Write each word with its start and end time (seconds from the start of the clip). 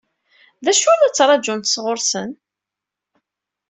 D 0.65 0.67
acu 0.71 0.87
i 0.93 0.95
la 0.95 1.09
ttṛaǧunt 1.09 1.71
sɣur-sen? 1.73 2.29